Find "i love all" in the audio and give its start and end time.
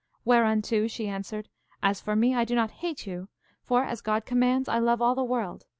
4.67-5.13